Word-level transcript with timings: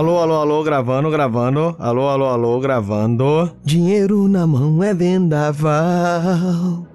Alô, 0.00 0.18
alô, 0.18 0.34
alô, 0.36 0.62
gravando, 0.62 1.10
gravando. 1.10 1.76
Alô, 1.78 2.08
alô, 2.08 2.24
alô, 2.24 2.58
gravando. 2.58 3.52
Dinheiro 3.62 4.28
na 4.28 4.46
mão 4.46 4.82
é 4.82 4.94
vendaval. 4.94 6.86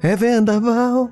É 0.00 0.14
vendaval. 0.14 1.10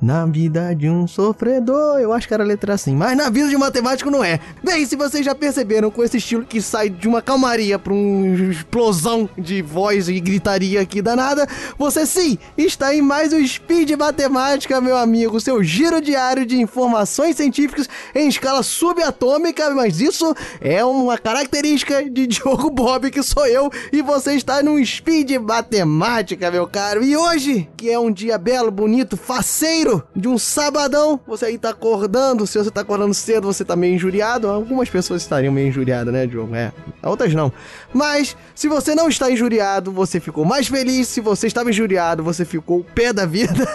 Na 0.00 0.24
vida 0.24 0.74
de 0.74 0.88
um 0.88 1.06
sofredor, 1.06 1.98
eu 2.00 2.10
acho 2.14 2.26
que 2.26 2.32
era 2.32 2.42
a 2.42 2.46
letra 2.46 2.72
assim, 2.72 2.96
mas 2.96 3.14
na 3.14 3.28
vida 3.28 3.50
de 3.50 3.56
um 3.56 3.58
matemático 3.58 4.10
não 4.10 4.24
é. 4.24 4.40
Bem, 4.64 4.86
se 4.86 4.96
vocês 4.96 5.22
já 5.22 5.34
perceberam 5.34 5.90
com 5.90 6.02
esse 6.02 6.16
estilo 6.16 6.42
que 6.42 6.62
sai 6.62 6.88
de 6.88 7.06
uma 7.06 7.20
calmaria 7.20 7.78
para 7.78 7.92
uma 7.92 8.50
explosão 8.50 9.28
de 9.36 9.60
voz 9.60 10.08
e 10.08 10.18
gritaria 10.18 10.80
aqui 10.80 11.02
danada, 11.02 11.46
você 11.76 12.06
sim 12.06 12.38
está 12.56 12.94
em 12.94 13.02
mais 13.02 13.34
um 13.34 13.46
Speed 13.46 13.90
Matemática, 13.90 14.80
meu 14.80 14.96
amigo, 14.96 15.38
seu 15.38 15.62
giro 15.62 16.00
diário 16.00 16.46
de 16.46 16.58
informações 16.58 17.36
científicas 17.36 17.86
em 18.14 18.26
escala 18.26 18.62
subatômica, 18.62 19.68
mas 19.74 20.00
isso 20.00 20.34
é 20.62 20.82
uma 20.82 21.18
característica 21.18 22.08
de 22.08 22.24
Diogo 22.40 22.70
Bob, 22.70 23.10
que 23.10 23.22
sou 23.22 23.46
eu, 23.46 23.70
e 23.92 24.00
você 24.00 24.32
está 24.32 24.62
num 24.62 24.82
Speed 24.82 25.32
Matemática, 25.42 26.50
meu 26.50 26.66
caro. 26.66 27.04
E 27.04 27.14
hoje, 27.14 27.68
que 27.76 27.90
é 27.90 27.98
um 27.98 28.10
dia 28.10 28.38
belo, 28.38 28.70
bonito, 28.70 29.14
faceiro, 29.14 29.89
de 30.14 30.28
um 30.28 30.38
sabadão, 30.38 31.18
você 31.26 31.46
aí 31.46 31.58
tá 31.58 31.70
acordando, 31.70 32.46
se 32.46 32.58
você 32.58 32.70
tá 32.70 32.82
acordando 32.82 33.14
cedo, 33.14 33.46
você 33.46 33.64
tá 33.64 33.74
meio 33.76 33.94
injuriado. 33.94 34.48
Algumas 34.48 34.88
pessoas 34.88 35.22
estariam 35.22 35.52
meio 35.52 35.68
injuriadas, 35.68 36.12
né, 36.12 36.26
Diogo? 36.26 36.54
É, 36.54 36.72
outras 37.02 37.32
não. 37.34 37.52
Mas, 37.92 38.36
se 38.54 38.68
você 38.68 38.94
não 38.94 39.08
está 39.08 39.30
injuriado, 39.30 39.90
você 39.90 40.20
ficou 40.20 40.44
mais 40.44 40.68
feliz. 40.68 41.08
Se 41.08 41.20
você 41.20 41.46
estava 41.46 41.70
injuriado, 41.70 42.22
você 42.22 42.44
ficou 42.44 42.84
pé 42.94 43.12
da 43.12 43.26
vida. 43.26 43.66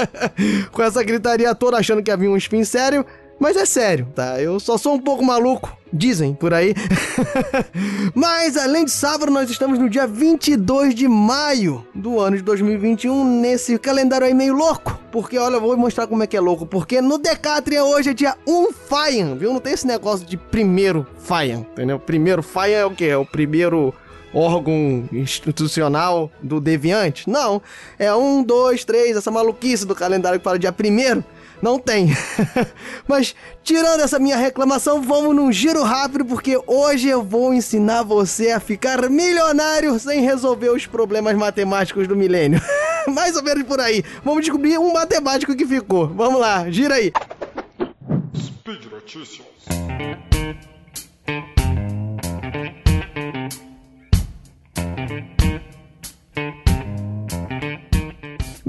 Com 0.70 0.82
essa 0.82 1.02
gritaria 1.02 1.54
toda 1.54 1.76
achando 1.78 2.02
que 2.02 2.10
havia 2.10 2.30
um 2.30 2.36
spin 2.36 2.64
sério. 2.64 3.04
Mas 3.38 3.56
é 3.56 3.66
sério, 3.66 4.08
tá? 4.14 4.40
Eu 4.40 4.58
só 4.58 4.78
sou 4.78 4.94
um 4.94 4.98
pouco 4.98 5.22
maluco, 5.22 5.76
dizem 5.92 6.34
por 6.34 6.54
aí. 6.54 6.74
Mas 8.14 8.56
além 8.56 8.86
de 8.86 8.90
sábado, 8.90 9.30
nós 9.30 9.50
estamos 9.50 9.78
no 9.78 9.90
dia 9.90 10.06
22 10.06 10.94
de 10.94 11.06
maio 11.06 11.86
do 11.94 12.18
ano 12.18 12.38
de 12.38 12.42
2021, 12.42 13.40
nesse 13.40 13.78
calendário 13.78 14.26
aí 14.26 14.32
meio 14.32 14.54
louco. 14.54 14.98
Porque 15.12 15.36
olha, 15.38 15.56
eu 15.56 15.60
vou 15.60 15.76
mostrar 15.76 16.06
como 16.06 16.22
é 16.22 16.26
que 16.26 16.36
é 16.36 16.40
louco. 16.40 16.64
Porque 16.64 17.00
no 17.02 17.18
Decatria 17.18 17.84
hoje 17.84 18.10
é 18.10 18.14
dia 18.14 18.36
1 18.46 18.72
Faian, 18.72 19.34
viu? 19.36 19.52
Não 19.52 19.60
tem 19.60 19.74
esse 19.74 19.86
negócio 19.86 20.26
de 20.26 20.38
primeiro 20.38 21.06
Faian, 21.18 21.58
entendeu? 21.58 21.98
Primeiro 21.98 22.42
Faian 22.42 22.78
é 22.78 22.86
o 22.86 22.90
quê? 22.90 23.06
É 23.06 23.16
o 23.18 23.26
primeiro 23.26 23.94
órgão 24.32 25.08
institucional 25.12 26.30
do 26.42 26.60
Deviante? 26.60 27.28
Não. 27.28 27.60
É 27.98 28.14
um, 28.14 28.42
dois, 28.42 28.84
três, 28.84 29.16
essa 29.16 29.30
maluquice 29.30 29.86
do 29.86 29.94
calendário 29.94 30.38
que 30.38 30.44
fala 30.44 30.58
dia 30.58 30.72
primeiro. 30.72 31.22
Não 31.62 31.78
tem. 31.78 32.08
Mas 33.06 33.34
tirando 33.62 34.00
essa 34.00 34.18
minha 34.18 34.36
reclamação, 34.36 35.00
vamos 35.00 35.34
num 35.34 35.50
giro 35.50 35.82
rápido 35.82 36.24
porque 36.24 36.60
hoje 36.66 37.08
eu 37.08 37.22
vou 37.22 37.54
ensinar 37.54 38.02
você 38.02 38.50
a 38.50 38.60
ficar 38.60 39.08
milionário 39.08 39.98
sem 39.98 40.20
resolver 40.20 40.70
os 40.70 40.86
problemas 40.86 41.34
matemáticos 41.36 42.06
do 42.06 42.16
milênio. 42.16 42.60
Mais 43.08 43.36
ou 43.36 43.42
menos 43.42 43.64
por 43.64 43.80
aí. 43.80 44.04
Vamos 44.24 44.42
descobrir 44.42 44.78
um 44.78 44.92
matemático 44.92 45.54
que 45.54 45.66
ficou. 45.66 46.08
Vamos 46.08 46.40
lá, 46.40 46.70
gira 46.70 46.96
aí. 46.96 47.12
Speed 48.36 48.86
Notícias. 48.90 49.46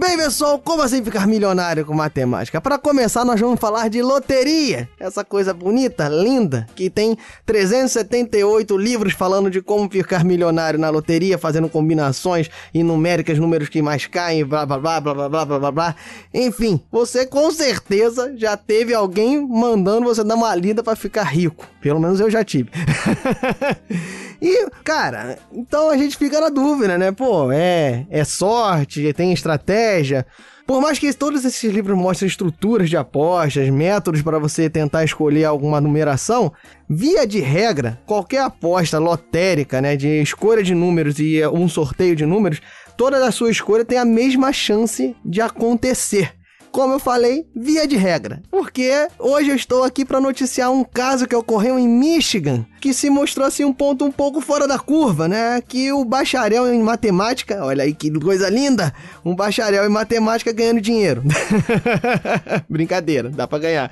Bem, 0.07 0.15
pessoal, 0.15 0.57
como 0.57 0.81
assim 0.81 1.03
ficar 1.03 1.27
milionário 1.27 1.85
com 1.85 1.93
matemática? 1.93 2.61
Para 2.61 2.77
começar, 2.77 3.25
nós 3.25 3.41
vamos 3.41 3.59
falar 3.59 3.89
de 3.89 4.01
loteria. 4.01 4.87
Essa 4.97 5.21
coisa 5.21 5.53
bonita, 5.53 6.07
linda, 6.07 6.65
que 6.77 6.89
tem 6.89 7.17
378 7.45 8.77
livros 8.77 9.11
falando 9.11 9.51
de 9.51 9.61
como 9.61 9.89
ficar 9.89 10.23
milionário 10.23 10.79
na 10.79 10.89
loteria, 10.89 11.37
fazendo 11.37 11.67
combinações 11.67 12.49
e 12.73 12.83
numéricas, 12.83 13.37
números 13.37 13.67
que 13.67 13.81
mais 13.81 14.05
caem, 14.05 14.45
blá 14.45 14.65
blá 14.65 14.79
blá 14.79 15.01
blá 15.01 15.13
blá 15.13 15.45
blá 15.45 15.59
blá 15.59 15.71
blá. 15.73 15.95
Enfim, 16.33 16.81
você 16.89 17.25
com 17.25 17.51
certeza 17.51 18.33
já 18.37 18.55
teve 18.55 18.93
alguém 18.93 19.45
mandando 19.45 20.05
você 20.05 20.23
dar 20.23 20.35
uma 20.35 20.55
lida 20.55 20.81
para 20.81 20.95
ficar 20.95 21.23
rico. 21.23 21.67
Pelo 21.81 21.99
menos 21.99 22.21
eu 22.21 22.31
já 22.31 22.45
tive. 22.45 22.69
e, 24.41 24.69
cara, 24.83 25.37
então 25.51 25.89
a 25.89 25.97
gente 25.97 26.17
fica 26.17 26.39
na 26.39 26.49
dúvida, 26.49 26.97
né? 26.97 27.11
Pô, 27.11 27.51
é, 27.51 28.05
é 28.09 28.23
sorte, 28.23 29.13
tem 29.13 29.33
estratégia. 29.33 30.25
Por 30.65 30.81
mais 30.81 30.99
que 30.99 31.13
todos 31.13 31.45
esses 31.45 31.71
livros 31.71 31.97
mostrem 31.97 32.27
estruturas 32.27 32.89
de 32.89 32.97
apostas, 32.97 33.69
métodos 33.69 34.21
para 34.21 34.37
você 34.37 34.69
tentar 34.69 35.05
escolher 35.05 35.45
alguma 35.45 35.79
numeração, 35.79 36.51
via 36.89 37.25
de 37.25 37.39
regra, 37.39 37.97
qualquer 38.05 38.41
aposta 38.41 38.99
lotérica, 38.99 39.81
né, 39.81 39.95
de 39.95 40.21
escolha 40.21 40.61
de 40.61 40.75
números 40.75 41.19
e 41.19 41.41
um 41.47 41.69
sorteio 41.69 42.17
de 42.17 42.25
números, 42.25 42.61
toda 42.97 43.25
a 43.25 43.31
sua 43.31 43.49
escolha 43.49 43.85
tem 43.85 43.97
a 43.97 44.03
mesma 44.03 44.51
chance 44.51 45.15
de 45.23 45.39
acontecer 45.39 46.36
como 46.77 46.93
eu 46.93 46.99
falei, 46.99 47.43
via 47.55 47.87
de 47.87 47.95
regra. 47.95 48.39
Porque 48.51 49.07
hoje 49.17 49.49
eu 49.49 49.55
estou 49.55 49.83
aqui 49.83 50.05
para 50.05 50.21
noticiar 50.21 50.71
um 50.71 50.83
caso 50.83 51.27
que 51.27 51.35
ocorreu 51.35 51.79
em 51.79 51.87
Michigan, 51.87 52.67
que 52.79 52.93
se 52.93 53.09
mostrou 53.09 53.47
assim 53.47 53.65
um 53.65 53.73
ponto 53.73 54.05
um 54.05 54.11
pouco 54.11 54.41
fora 54.41 54.67
da 54.67 54.77
curva, 54.77 55.27
né? 55.27 55.59
Que 55.59 55.91
o 55.91 56.05
bacharel 56.05 56.71
em 56.71 56.83
matemática, 56.83 57.65
olha 57.65 57.83
aí 57.83 57.95
que 57.95 58.11
coisa 58.19 58.47
linda, 58.47 58.93
um 59.25 59.35
bacharel 59.35 59.87
em 59.87 59.89
matemática 59.89 60.53
ganhando 60.53 60.79
dinheiro. 60.79 61.23
Brincadeira, 62.69 63.29
dá 63.29 63.47
para 63.47 63.57
ganhar. 63.57 63.91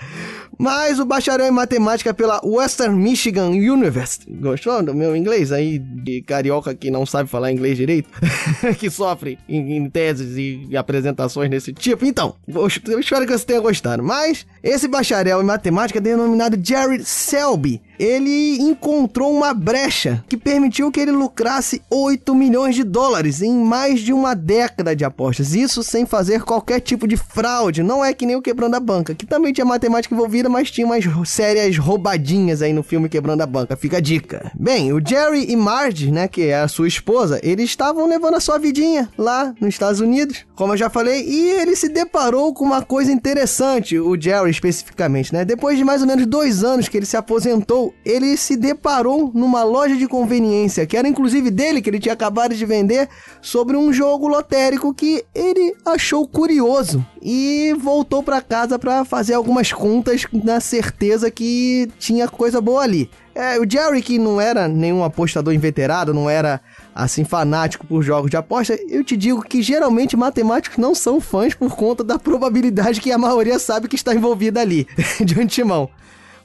Mas 0.58 1.00
o 1.00 1.06
bacharel 1.06 1.48
em 1.48 1.52
matemática 1.52 2.14
pela 2.14 2.42
Western 2.44 2.96
Michigan 2.96 3.50
University. 3.50 4.32
Gostou 4.32 4.84
do 4.84 4.94
meu 4.94 5.16
inglês 5.16 5.52
aí 5.52 5.80
de 5.80 6.22
carioca 6.22 6.74
que 6.74 6.90
não 6.90 7.06
sabe 7.06 7.30
falar 7.30 7.52
inglês 7.52 7.78
direito? 7.78 8.10
que 8.80 8.90
sofre 8.90 9.38
em, 9.48 9.78
em, 9.78 9.90
teses 9.90 10.38
e 10.38 10.76
apresentações 10.76 11.50
desse 11.50 11.74
tipo. 11.74 12.06
Então, 12.06 12.36
eu 12.48 13.00
espero 13.00 13.26
que 13.26 13.38
você 13.38 13.46
tenha 13.46 13.60
gostado. 13.60 14.04
Mas 14.04 14.46
esse 14.64 14.88
bacharel 14.88 15.42
em 15.42 15.46
matemática 15.46 16.00
denominado 16.02 16.60
Jerry 16.62 17.04
Selby 17.04 17.82
ele 18.00 18.58
encontrou 18.62 19.34
uma 19.34 19.54
brecha 19.54 20.24
que 20.28 20.38
permitiu 20.38 20.92
que 20.92 21.00
ele 21.00 21.12
lucrasse 21.12 21.82
8 21.90 22.34
milhões 22.36 22.76
de 22.76 22.84
dólares 22.84 23.42
em 23.42 23.54
mais 23.54 24.00
de 24.00 24.14
uma 24.14 24.34
década 24.34 24.96
de 24.96 25.06
apostas. 25.06 25.54
Isso 25.56 25.84
sem 25.84 26.06
fazer 26.06 26.44
qualquer 26.44 26.80
tipo 26.80 27.08
de 27.08 27.18
fraude. 27.18 27.84
Não 27.84 28.04
é 28.04 28.14
que 28.14 28.26
nem 28.26 28.36
o 28.36 28.42
Quebrando 28.42 28.76
a 28.76 28.80
Banca, 28.80 29.16
que 29.16 29.26
também 29.26 29.54
tinha 29.54 29.66
matemática 29.66 30.14
envolvida, 30.14 30.50
mas 30.50 30.72
tinha 30.72 30.86
umas 30.86 31.06
sérias 31.30 31.78
roubadinhas 31.78 32.62
aí 32.62 32.74
no 32.74 32.84
filme 32.84 33.10
Quebrando 33.10 33.42
a 33.42 33.46
Banca. 33.46 33.76
Fica 33.76 33.98
a 33.98 34.02
dica. 34.02 34.52
Bem, 34.58 34.94
o 34.94 35.02
Jerry 35.06 35.52
e 35.52 35.56
Marge, 35.56 36.12
né, 36.12 36.28
que 36.28 36.44
é 36.44 36.60
a 36.60 36.68
sua 36.68 36.88
esposa, 36.88 37.40
eles 37.44 37.70
estavam 37.70 38.08
levando 38.08 38.36
a 38.36 38.40
sua 38.40 38.58
vidinha 38.58 39.10
lá 39.18 39.54
nos 39.60 39.70
Estados 39.70 40.00
Unidos, 40.00 40.46
como 40.56 40.74
eu 40.74 40.78
já 40.78 40.90
falei, 40.90 41.24
e 41.28 41.50
ele 41.52 41.76
se 41.76 41.90
deparou 41.90 42.54
com 42.54 42.64
uma 42.64 42.82
coisa 42.82 43.12
interessante, 43.12 44.00
o 44.00 44.20
Jerry 44.20 44.50
especificamente, 44.50 45.34
né? 45.34 45.46
Depois 45.46 45.78
de 45.78 45.84
mais 45.84 46.02
ou 46.02 46.08
menos 46.08 46.26
dois 46.26 46.64
anos 46.64 46.88
que 46.88 46.98
ele 46.98 47.06
se 47.06 47.18
aposentou 47.18 47.85
ele 48.06 48.38
se 48.38 48.56
deparou 48.56 49.32
numa 49.34 49.64
loja 49.64 49.96
de 49.96 50.08
conveniência, 50.08 50.86
que 50.86 50.96
era 50.96 51.08
inclusive 51.08 51.52
dele, 51.52 51.82
que 51.82 51.90
ele 51.90 52.00
tinha 52.00 52.14
acabado 52.14 52.56
de 52.56 52.66
vender, 52.66 53.10
sobre 53.42 53.76
um 53.76 53.92
jogo 53.92 54.28
lotérico 54.28 54.94
que 54.94 55.24
ele 55.34 55.76
achou 55.86 56.28
curioso 56.28 57.06
e 57.22 57.76
voltou 57.80 58.22
para 58.22 58.42
casa 58.42 58.78
para 58.78 59.04
fazer 59.04 59.34
algumas 59.34 59.74
contas 59.74 60.26
na 60.32 60.60
certeza 60.60 61.32
que 61.32 61.90
tinha 62.00 62.28
coisa 62.28 62.62
boa 62.62 62.84
ali. 62.84 63.10
É, 63.34 63.60
o 63.60 63.70
Jerry, 63.70 64.02
que 64.02 64.18
não 64.18 64.40
era 64.40 64.66
nenhum 64.66 65.04
apostador 65.04 65.54
inveterado, 65.54 66.14
não 66.14 66.30
era 66.30 66.62
assim 66.94 67.26
fanático 67.26 67.86
por 67.86 68.02
jogos 68.02 68.32
de 68.32 68.38
aposta, 68.38 68.80
eu 68.88 69.04
te 69.04 69.18
digo 69.18 69.42
que 69.42 69.62
geralmente 69.62 70.16
matemáticos 70.16 70.78
não 70.78 70.96
são 70.96 71.20
fãs 71.20 71.54
por 71.54 71.76
conta 71.76 72.02
da 72.02 72.18
probabilidade 72.18 73.02
que 73.02 73.12
a 73.12 73.18
maioria 73.18 73.60
sabe 73.60 73.90
que 73.90 73.96
está 73.98 74.16
envolvida 74.16 74.62
ali, 74.62 74.88
de 75.20 75.40
antemão. 75.40 75.90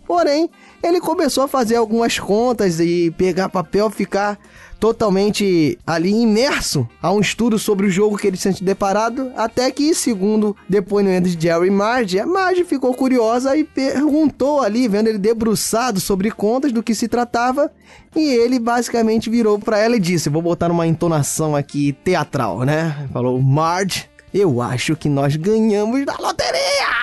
Porém, 0.04 0.50
ele 0.82 1.00
começou 1.00 1.44
a 1.44 1.48
fazer 1.48 1.76
algumas 1.76 2.18
contas 2.18 2.80
e 2.80 3.10
pegar 3.16 3.48
papel, 3.48 3.90
ficar 3.90 4.38
totalmente 4.80 5.78
ali 5.86 6.10
imerso 6.10 6.88
a 7.02 7.12
um 7.12 7.20
estudo 7.20 7.58
sobre 7.58 7.86
o 7.86 7.90
jogo 7.90 8.16
que 8.16 8.26
ele 8.26 8.38
tinha 8.38 8.54
se 8.54 8.64
deparado, 8.64 9.30
até 9.36 9.70
que, 9.70 9.94
segundo 9.94 10.56
depoimento 10.66 11.28
de 11.28 11.40
Jerry 11.40 11.70
Marge, 11.70 12.18
a 12.18 12.26
Marge 12.26 12.64
ficou 12.64 12.94
curiosa 12.94 13.54
e 13.56 13.62
perguntou 13.62 14.62
ali, 14.62 14.88
vendo 14.88 15.08
ele 15.08 15.18
debruçado 15.18 16.00
sobre 16.00 16.30
contas 16.30 16.72
do 16.72 16.82
que 16.82 16.94
se 16.94 17.06
tratava, 17.06 17.70
e 18.16 18.32
ele 18.32 18.58
basicamente 18.58 19.28
virou 19.28 19.58
para 19.58 19.78
ela 19.78 19.96
e 19.96 20.00
disse, 20.00 20.30
vou 20.30 20.40
botar 20.40 20.70
uma 20.70 20.86
entonação 20.86 21.54
aqui 21.54 21.92
teatral, 22.02 22.60
né? 22.62 23.06
Falou, 23.12 23.40
Marge, 23.40 24.08
eu 24.32 24.62
acho 24.62 24.96
que 24.96 25.10
nós 25.10 25.36
ganhamos 25.36 26.06
na 26.06 26.16
loteria! 26.16 26.99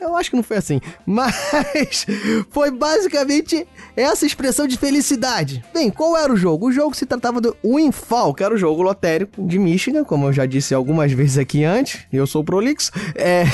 Eu 0.00 0.16
acho 0.16 0.30
que 0.30 0.36
não 0.36 0.42
foi 0.42 0.56
assim. 0.56 0.80
Mas 1.04 2.06
foi 2.50 2.70
basicamente 2.70 3.66
essa 3.94 4.24
expressão 4.24 4.66
de 4.66 4.78
felicidade. 4.78 5.62
Bem, 5.74 5.90
qual 5.90 6.16
era 6.16 6.32
o 6.32 6.36
jogo? 6.36 6.68
O 6.68 6.72
jogo 6.72 6.96
se 6.96 7.04
tratava 7.04 7.40
do 7.40 7.56
Winfall, 7.64 8.34
que 8.34 8.42
era 8.42 8.54
o 8.54 8.58
jogo 8.58 8.82
lotérico 8.82 9.46
de 9.46 9.58
Michigan, 9.58 10.04
como 10.04 10.26
eu 10.26 10.32
já 10.32 10.46
disse 10.46 10.74
algumas 10.74 11.12
vezes 11.12 11.38
aqui 11.38 11.64
antes. 11.64 12.06
Eu 12.12 12.26
sou 12.26 12.42
prolixo. 12.42 12.90
É... 13.14 13.44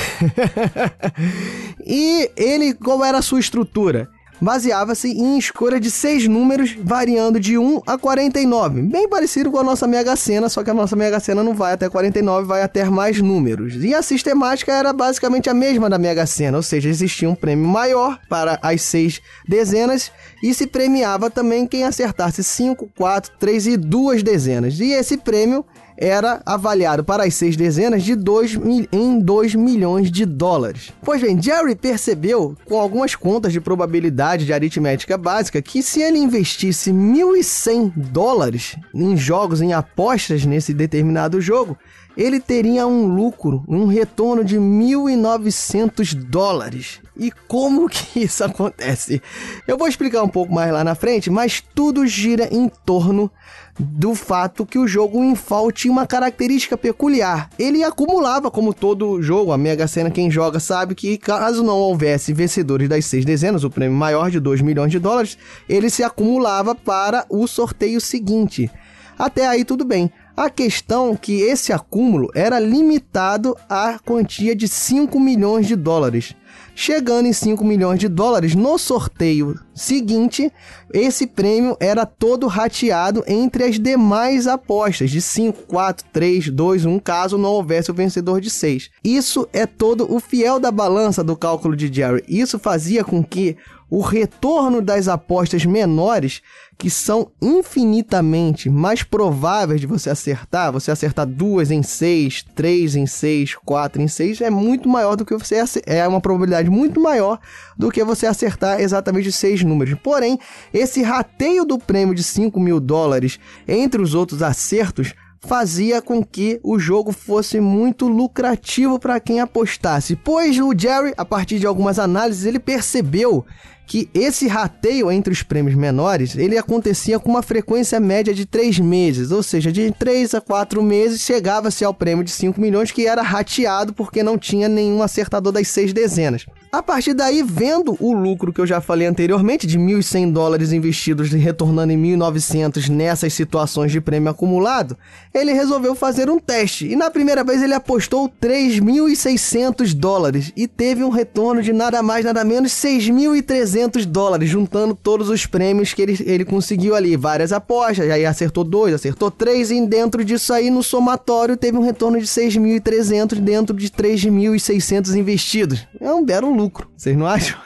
e 1.85 2.31
ele, 2.35 2.73
qual 2.73 3.03
era 3.03 3.17
a 3.17 3.21
sua 3.21 3.39
estrutura? 3.39 4.09
Baseava-se 4.41 5.09
em 5.09 5.37
escolha 5.37 5.79
de 5.79 5.89
seis 5.89 6.27
números, 6.27 6.75
variando 6.79 7.39
de 7.39 7.57
1 7.57 7.81
a 7.85 7.97
49. 7.97 8.81
Bem 8.81 9.07
parecido 9.07 9.51
com 9.51 9.59
a 9.59 9.63
nossa 9.63 9.87
Mega 9.87 10.15
Sena, 10.15 10.49
só 10.49 10.63
que 10.63 10.69
a 10.69 10.73
nossa 10.73 10.95
Mega 10.95 11.19
Sena 11.19 11.43
não 11.43 11.53
vai 11.53 11.73
até 11.73 11.89
49, 11.89 12.47
vai 12.47 12.61
até 12.61 12.83
mais 12.85 13.21
números. 13.21 13.75
E 13.83 13.93
a 13.93 14.01
sistemática 14.01 14.71
era 14.71 14.93
basicamente 14.93 15.49
a 15.49 15.53
mesma 15.53 15.89
da 15.89 15.97
Mega 15.97 16.25
Sena, 16.25 16.57
ou 16.57 16.63
seja, 16.63 16.89
existia 16.89 17.29
um 17.29 17.35
prêmio 17.35 17.67
maior 17.67 18.19
para 18.29 18.59
as 18.61 18.81
seis 18.81 19.21
dezenas 19.47 20.11
e 20.43 20.53
se 20.53 20.67
premiava 20.67 21.29
também 21.29 21.65
quem 21.65 21.83
acertasse 21.83 22.43
5, 22.43 22.89
4, 22.97 23.31
3 23.39 23.67
e 23.67 23.77
2 23.77 24.23
dezenas. 24.23 24.79
E 24.79 24.91
esse 24.91 25.17
prêmio 25.17 25.65
era 25.97 26.41
avaliado 26.45 27.03
para 27.03 27.23
as 27.23 27.33
seis 27.33 27.57
dezenas 27.57 28.03
de 28.03 28.15
dois 28.15 28.57
em 28.91 29.19
2 29.19 29.55
milhões 29.55 30.11
de 30.11 30.25
dólares. 30.25 30.93
Pois 31.01 31.21
bem, 31.21 31.41
Jerry 31.41 31.75
percebeu, 31.75 32.55
com 32.65 32.79
algumas 32.79 33.15
contas 33.15 33.51
de 33.51 33.59
probabilidade 33.59 34.45
de 34.45 34.53
aritmética 34.53 35.17
básica, 35.17 35.61
que 35.61 35.81
se 35.81 36.01
ele 36.01 36.19
investisse 36.19 36.91
1.100 36.91 37.91
dólares 37.95 38.75
em 38.93 39.17
jogos, 39.17 39.61
em 39.61 39.73
apostas 39.73 40.45
nesse 40.45 40.73
determinado 40.73 41.41
jogo, 41.41 41.77
ele 42.17 42.39
teria 42.39 42.87
um 42.87 43.05
lucro, 43.05 43.63
um 43.67 43.85
retorno 43.85 44.43
de 44.43 44.57
1.900 44.57 46.15
dólares. 46.15 46.99
E 47.15 47.31
como 47.47 47.87
que 47.87 48.21
isso 48.25 48.43
acontece? 48.43 49.21
Eu 49.67 49.77
vou 49.77 49.87
explicar 49.87 50.23
um 50.23 50.27
pouco 50.27 50.51
mais 50.51 50.71
lá 50.73 50.83
na 50.83 50.95
frente, 50.95 51.29
mas 51.29 51.63
tudo 51.75 52.07
gira 52.07 52.49
em 52.51 52.67
torno 52.83 53.31
do 53.79 54.15
fato 54.15 54.65
que 54.65 54.79
o 54.79 54.87
jogo 54.87 55.23
Infall 55.23 55.71
tinha 55.71 55.91
uma 55.91 56.07
característica 56.07 56.75
peculiar. 56.75 57.51
Ele 57.59 57.83
acumulava, 57.83 58.49
como 58.49 58.73
todo 58.73 59.21
jogo, 59.21 59.51
a 59.51 59.57
Mega 59.57 59.87
Sena, 59.87 60.09
quem 60.09 60.31
joga 60.31 60.59
sabe 60.59 60.95
que 60.95 61.17
caso 61.19 61.63
não 61.63 61.75
houvesse 61.75 62.33
vencedores 62.33 62.89
das 62.89 63.05
seis 63.05 63.23
dezenas, 63.23 63.63
o 63.63 63.69
prêmio 63.69 63.95
maior 63.95 64.31
de 64.31 64.39
2 64.39 64.61
milhões 64.61 64.91
de 64.91 64.97
dólares, 64.97 65.37
ele 65.69 65.91
se 65.91 66.03
acumulava 66.03 66.73
para 66.73 67.25
o 67.29 67.45
sorteio 67.45 68.01
seguinte. 68.01 68.71
Até 69.17 69.47
aí 69.47 69.63
tudo 69.63 69.85
bem. 69.85 70.11
A 70.37 70.51
questão 70.51 71.13
é 71.13 71.17
que 71.17 71.41
esse 71.41 71.73
acúmulo 71.73 72.29
era 72.35 72.59
limitado 72.59 73.57
à 73.67 73.97
quantia 73.97 74.55
de 74.55 74.67
5 74.67 75.19
milhões 75.19 75.65
de 75.65 75.75
dólares. 75.75 76.35
Chegando 76.75 77.25
em 77.25 77.33
5 77.33 77.65
milhões 77.65 77.99
de 77.99 78.07
dólares 78.07 78.53
no 78.53 78.77
sorteio 78.77 79.59
seguinte, 79.73 80.53
esse 80.93 81.25
prêmio 81.25 81.75
era 81.79 82.05
todo 82.05 82.45
rateado 82.45 83.23
entre 83.25 83.63
as 83.63 83.79
demais 83.79 84.45
apostas 84.45 85.09
de 85.09 85.19
5, 85.19 85.63
4, 85.63 86.05
3, 86.13 86.49
2, 86.49 86.85
1, 86.85 86.99
caso 86.99 87.35
não 87.35 87.49
houvesse 87.49 87.89
o 87.89 87.95
vencedor 87.95 88.39
de 88.39 88.51
6. 88.51 88.91
Isso 89.03 89.49
é 89.51 89.65
todo 89.65 90.05
o 90.13 90.19
fiel 90.19 90.59
da 90.59 90.69
balança 90.69 91.23
do 91.23 91.35
cálculo 91.35 91.75
de 91.75 91.91
Jerry. 91.91 92.23
Isso 92.27 92.59
fazia 92.59 93.03
com 93.03 93.23
que 93.23 93.57
o 93.89 94.01
retorno 94.01 94.81
das 94.81 95.07
apostas 95.07 95.65
menores, 95.65 96.41
que 96.77 96.89
são 96.89 97.31
infinitamente 97.41 98.69
mais 98.69 99.01
prováveis 99.01 99.81
de 99.81 99.87
você 99.87 100.11
acertar, 100.11 100.71
você 100.71 100.91
acertar 100.91 101.25
duas 101.25 101.71
em 101.71 101.81
seis, 101.81 102.45
três 102.55 102.95
em 102.95 103.07
seis, 103.07 103.55
quatro 103.55 104.01
em 104.01 104.07
seis, 104.07 104.41
é 104.41 104.49
muito 104.49 104.87
maior 104.87 105.15
do 105.15 105.25
que 105.25 105.35
você 105.35 105.63
é 105.85 106.07
uma 106.07 106.21
probabilidade 106.21 106.69
muito 106.69 107.01
maior 107.01 107.39
do 107.75 107.89
que 107.89 108.03
você 108.03 108.27
acertar 108.27 108.79
exatamente 108.79 109.31
seis 109.31 109.63
números. 109.63 109.97
Porém, 110.03 110.37
esse 110.71 111.01
rateio 111.01 111.65
do 111.65 111.79
prêmio 111.79 112.13
de 112.13 112.23
5 112.23 112.59
mil 112.59 112.79
dólares 112.79 113.39
entre 113.67 114.01
os 114.01 114.13
outros 114.13 114.43
acertos 114.43 115.13
fazia 115.39 116.01
com 116.01 116.23
que 116.23 116.59
o 116.63 116.77
jogo 116.77 117.11
fosse 117.11 117.59
muito 117.59 118.07
lucrativo 118.07 118.99
para 118.99 119.19
quem 119.19 119.39
apostasse. 119.39 120.15
Pois 120.15 120.59
o 120.59 120.77
Jerry, 120.77 121.13
a 121.17 121.23
partir 121.23 121.57
de 121.57 121.65
algumas 121.65 121.97
análises, 121.97 122.45
ele 122.45 122.59
percebeu 122.59 123.45
que 123.87 124.09
esse 124.13 124.47
rateio 124.47 125.09
entre 125.09 125.31
os 125.31 125.41
prêmios 125.41 125.75
menores, 125.75 126.35
ele 126.35 126.57
acontecia 126.57 127.17
com 127.17 127.29
uma 127.29 127.41
frequência 127.41 127.99
média 128.01 128.33
de 128.33 128.45
3 128.45 128.79
meses, 128.79 129.31
ou 129.31 129.41
seja, 129.41 129.71
de 129.71 129.89
3 129.91 130.35
a 130.35 130.41
4 130.41 130.83
meses 130.83 131.21
chegava-se 131.21 131.85
ao 131.85 131.93
prêmio 131.93 132.23
de 132.23 132.31
5 132.31 132.59
milhões 132.59 132.91
que 132.91 133.07
era 133.07 133.21
rateado 133.21 133.93
porque 133.93 134.21
não 134.21 134.37
tinha 134.37 134.67
nenhum 134.67 135.01
acertador 135.01 135.53
das 135.53 135.69
seis 135.69 135.93
dezenas. 135.93 136.45
A 136.69 136.83
partir 136.83 137.13
daí, 137.13 137.41
vendo 137.41 137.95
o 137.97 138.11
lucro 138.11 138.51
que 138.51 138.59
eu 138.59 138.67
já 138.67 138.81
falei 138.81 139.07
anteriormente, 139.07 139.65
de 139.65 139.79
1.100 139.79 140.33
dólares 140.33 140.73
investidos 140.73 141.31
e 141.31 141.37
retornando 141.37 141.93
em 141.93 142.17
1.900 142.17 142.89
nessas 142.89 143.33
situações 143.33 143.89
de 143.89 144.01
prêmio 144.01 144.29
acumulado, 144.29 144.97
ele 145.33 145.53
resolveu 145.53 145.95
fazer 145.95 146.29
um 146.29 146.37
teste. 146.37 146.85
E 146.85 146.95
na 146.95 147.09
primeira 147.09 147.41
vez 147.41 147.63
ele 147.63 147.73
apostou 147.73 148.29
3.600 148.41 149.93
dólares 149.93 150.51
e 150.57 150.67
teve 150.67 151.05
um 151.05 151.09
retorno 151.09 151.61
de 151.61 151.71
nada 151.71 152.03
mais, 152.03 152.25
nada 152.25 152.43
menos 152.43 152.73
6.300 152.73 154.05
dólares, 154.05 154.49
juntando 154.49 154.93
todos 154.93 155.29
os 155.29 155.45
prêmios 155.45 155.93
que 155.93 156.01
ele, 156.01 156.17
ele 156.25 156.43
conseguiu 156.43 156.95
ali. 156.95 157.15
Várias 157.15 157.53
apostas, 157.53 158.09
aí 158.09 158.25
acertou 158.25 158.65
dois, 158.65 158.93
acertou 158.93 159.31
três, 159.31 159.71
e 159.71 159.85
dentro 159.85 160.23
disso 160.25 160.51
aí, 160.51 160.69
no 160.69 160.83
somatório, 160.83 161.55
teve 161.55 161.77
um 161.77 161.81
retorno 161.81 162.19
de 162.19 162.27
6.300 162.27 163.35
dentro 163.39 163.77
de 163.77 163.89
3.600 163.89 165.15
investidos. 165.15 165.87
É 166.01 166.11
um 166.11 166.25
belo 166.25 166.56
lucro, 166.57 166.89
vocês 166.97 167.15
não 167.15 167.25
acham? 167.25 167.57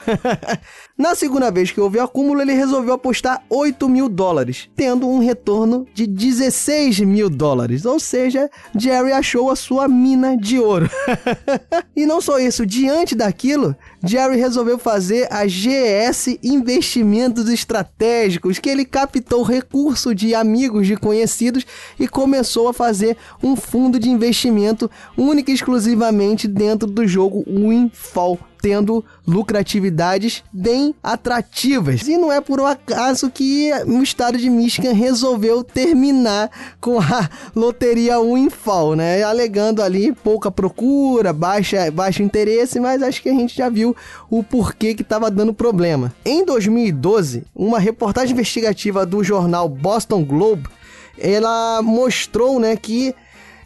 Na 0.96 1.14
segunda 1.14 1.50
vez 1.50 1.70
que 1.70 1.80
houve 1.80 1.98
acúmulo, 1.98 2.40
ele 2.40 2.52
resolveu 2.52 2.94
apostar 2.94 3.42
8 3.48 3.88
mil 3.88 4.08
dólares, 4.08 4.68
tendo 4.76 5.08
um 5.08 5.18
retorno 5.18 5.86
de 5.94 6.06
16 6.06 7.00
mil 7.00 7.28
dólares. 7.28 7.84
Ou 7.84 7.98
seja, 7.98 8.48
Jerry 8.78 9.12
achou 9.12 9.50
a 9.50 9.56
sua 9.56 9.88
mina 9.88 10.36
de 10.36 10.58
ouro. 10.58 10.88
e 11.96 12.06
não 12.06 12.20
só 12.20 12.38
isso, 12.38 12.64
diante 12.66 13.14
daquilo, 13.14 13.74
Jerry 14.04 14.36
resolveu 14.36 14.78
fazer 14.78 15.28
a 15.30 15.44
GS 15.46 16.38
Investimentos 16.42 17.48
Estratégicos, 17.48 18.58
que 18.58 18.68
ele 18.68 18.84
captou 18.84 19.42
recurso 19.42 20.14
de 20.14 20.34
amigos, 20.34 20.86
de 20.86 20.96
conhecidos 20.96 21.64
e 21.98 22.08
começou 22.08 22.68
a 22.68 22.72
fazer 22.72 23.16
um 23.42 23.54
fundo 23.54 23.98
de 23.98 24.10
investimento 24.10 24.90
único 25.16 25.50
e 25.50 25.54
exclusivamente 25.54 26.48
dentro 26.48 26.88
do 26.88 27.06
jogo 27.06 27.44
Winfall 27.46 28.38
tendo 28.62 29.04
lucratividades 29.26 30.44
bem 30.52 30.94
atrativas. 31.02 32.06
E 32.06 32.16
não 32.16 32.32
é 32.32 32.40
por 32.40 32.60
um 32.60 32.66
acaso 32.66 33.28
que 33.28 33.72
o 33.86 34.00
estado 34.02 34.38
de 34.38 34.48
Michigan 34.48 34.92
resolveu 34.92 35.64
terminar 35.64 36.48
com 36.80 37.00
a 37.00 37.28
loteria 37.56 38.20
Winfall, 38.20 38.94
né? 38.94 39.20
Alegando 39.24 39.82
ali 39.82 40.12
pouca 40.12 40.48
procura, 40.48 41.32
baixa, 41.32 41.90
baixo 41.90 42.22
interesse, 42.22 42.78
mas 42.78 43.02
acho 43.02 43.20
que 43.20 43.28
a 43.28 43.34
gente 43.34 43.56
já 43.56 43.68
viu 43.68 43.91
o 44.30 44.42
porquê 44.42 44.94
que 44.94 45.02
estava 45.02 45.30
dando 45.30 45.54
problema. 45.54 46.12
Em 46.24 46.44
2012, 46.44 47.44
uma 47.54 47.78
reportagem 47.78 48.32
investigativa 48.32 49.04
do 49.06 49.22
jornal 49.22 49.68
Boston 49.68 50.24
Globe 50.24 50.68
ela 51.18 51.82
mostrou, 51.82 52.58
né, 52.58 52.76
que 52.76 53.14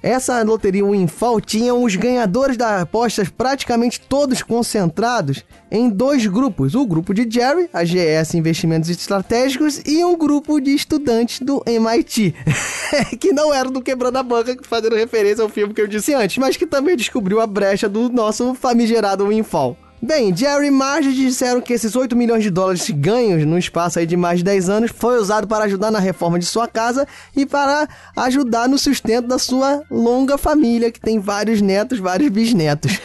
essa 0.02 0.42
loteria 0.42 0.84
Winfall 0.84 1.40
tinha 1.40 1.74
os 1.74 1.96
ganhadores 1.96 2.56
das 2.56 2.82
apostas 2.82 3.28
praticamente 3.28 4.00
todos 4.00 4.42
concentrados 4.42 5.42
em 5.70 5.88
dois 5.88 6.26
grupos: 6.26 6.74
o 6.74 6.86
grupo 6.86 7.12
de 7.12 7.28
Jerry, 7.28 7.68
a 7.72 7.82
GS 7.82 8.34
Investimentos 8.34 8.88
Estratégicos, 8.88 9.80
e 9.84 10.04
um 10.04 10.16
grupo 10.16 10.60
de 10.60 10.74
estudantes 10.74 11.40
do 11.40 11.62
MIT, 11.66 12.34
que 13.18 13.32
não 13.32 13.52
era 13.52 13.68
do 13.68 13.82
Quebrando 13.82 14.18
a 14.18 14.22
Banca, 14.22 14.56
fazendo 14.62 14.94
referência 14.94 15.42
ao 15.42 15.48
filme 15.48 15.74
que 15.74 15.80
eu 15.80 15.88
disse 15.88 16.14
antes, 16.14 16.38
mas 16.38 16.56
que 16.56 16.66
também 16.66 16.94
descobriu 16.94 17.40
a 17.40 17.46
brecha 17.46 17.88
do 17.88 18.08
nosso 18.08 18.54
famigerado 18.54 19.26
Winfall. 19.26 19.76
Bem, 20.00 20.36
Jerry 20.36 20.66
e 20.66 20.70
Marge 20.70 21.14
disseram 21.14 21.60
que 21.60 21.72
esses 21.72 21.96
8 21.96 22.14
milhões 22.14 22.42
de 22.42 22.50
dólares 22.50 22.88
ganhos 22.90 23.46
no 23.46 23.58
espaço 23.58 23.98
aí 23.98 24.06
de 24.06 24.16
mais 24.16 24.38
de 24.38 24.44
10 24.44 24.68
anos 24.68 24.90
foi 24.94 25.18
usado 25.18 25.48
para 25.48 25.64
ajudar 25.64 25.90
na 25.90 25.98
reforma 25.98 26.38
de 26.38 26.44
sua 26.44 26.68
casa 26.68 27.08
e 27.34 27.46
para 27.46 27.88
ajudar 28.14 28.68
no 28.68 28.78
sustento 28.78 29.26
da 29.26 29.38
sua 29.38 29.82
longa 29.90 30.36
família, 30.36 30.92
que 30.92 31.00
tem 31.00 31.18
vários 31.18 31.62
netos, 31.62 31.98
vários 31.98 32.28
bisnetos. 32.28 33.00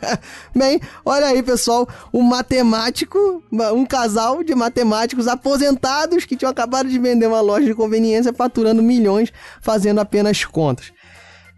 Bem, 0.54 0.80
olha 1.04 1.28
aí, 1.28 1.42
pessoal, 1.42 1.88
um 2.12 2.20
matemático, 2.20 3.42
um 3.50 3.86
casal 3.86 4.44
de 4.44 4.54
matemáticos 4.54 5.26
aposentados 5.26 6.26
que 6.26 6.36
tinham 6.36 6.50
acabado 6.50 6.90
de 6.90 6.98
vender 6.98 7.26
uma 7.26 7.40
loja 7.40 7.66
de 7.66 7.74
conveniência 7.74 8.34
faturando 8.34 8.82
milhões 8.82 9.32
fazendo 9.62 9.98
apenas 9.98 10.44
contas. 10.44 10.92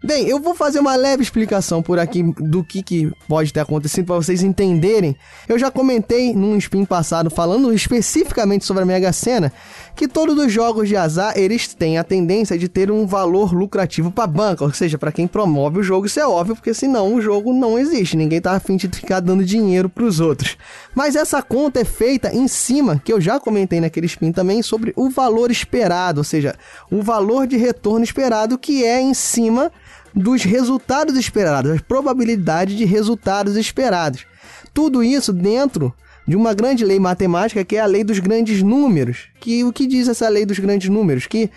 Bem, 0.03 0.27
eu 0.27 0.39
vou 0.39 0.53
fazer 0.53 0.79
uma 0.79 0.95
leve 0.95 1.23
explicação 1.23 1.81
por 1.81 1.97
aqui 1.97 2.21
do 2.21 2.63
que, 2.63 2.83
que 2.83 3.11
pode 3.27 3.51
ter 3.51 3.61
acontecido 3.61 4.05
para 4.05 4.15
vocês 4.15 4.43
entenderem. 4.43 5.17
Eu 5.49 5.57
já 5.57 5.71
comentei 5.71 6.35
num 6.35 6.55
spin 6.57 6.85
passado 6.85 7.31
falando 7.31 7.73
especificamente 7.73 8.63
sobre 8.63 8.83
a 8.83 8.85
Mega 8.85 9.11
Sena 9.11 9.51
que 9.95 10.07
todos 10.07 10.37
os 10.37 10.53
jogos 10.53 10.87
de 10.87 10.95
azar 10.95 11.33
eles 11.35 11.73
têm 11.73 11.97
a 11.97 12.03
tendência 12.03 12.59
de 12.59 12.69
ter 12.69 12.91
um 12.91 13.07
valor 13.07 13.51
lucrativo 13.51 14.11
para 14.11 14.25
a 14.25 14.27
banca, 14.27 14.63
ou 14.63 14.71
seja, 14.71 14.99
para 14.99 15.11
quem 15.11 15.25
promove 15.25 15.79
o 15.79 15.83
jogo, 15.83 16.05
isso 16.05 16.19
é 16.19 16.27
óbvio, 16.27 16.55
porque 16.55 16.75
senão 16.75 17.15
o 17.15 17.21
jogo 17.21 17.51
não 17.51 17.79
existe, 17.79 18.15
ninguém 18.15 18.39
tá 18.39 18.51
afim 18.51 18.77
de 18.77 18.87
ficar 18.87 19.19
dando 19.19 19.43
dinheiro 19.43 19.89
para 19.89 20.03
os 20.03 20.19
outros. 20.19 20.55
Mas 20.93 21.15
essa 21.15 21.41
conta 21.41 21.79
é 21.79 21.83
feita 21.83 22.31
em 22.31 22.47
cima, 22.47 23.01
que 23.03 23.11
eu 23.11 23.19
já 23.19 23.39
comentei 23.39 23.81
naquele 23.81 24.05
spin 24.05 24.31
também, 24.31 24.61
sobre 24.61 24.93
o 24.95 25.09
valor 25.09 25.49
esperado, 25.49 26.19
ou 26.19 26.23
seja, 26.23 26.55
o 26.91 27.01
valor 27.01 27.47
de 27.47 27.57
retorno 27.57 28.03
esperado 28.03 28.59
que 28.59 28.85
é 28.85 29.01
em 29.01 29.15
cima 29.15 29.71
dos 30.15 30.43
resultados 30.43 31.17
esperados, 31.17 31.71
as 31.71 31.81
probabilidades 31.81 32.75
de 32.75 32.85
resultados 32.85 33.55
esperados. 33.55 34.25
Tudo 34.73 35.03
isso 35.03 35.31
dentro 35.33 35.93
de 36.27 36.35
uma 36.35 36.53
grande 36.53 36.83
lei 36.83 36.99
matemática 36.99 37.63
que 37.63 37.77
é 37.77 37.79
a 37.79 37.85
lei 37.85 38.03
dos 38.03 38.19
grandes 38.19 38.61
números. 38.61 39.29
Que 39.39 39.63
o 39.63 39.71
que 39.71 39.87
diz 39.87 40.07
essa 40.07 40.27
lei 40.27 40.45
dos 40.45 40.59
grandes 40.59 40.89
números? 40.89 41.25
Que 41.25 41.49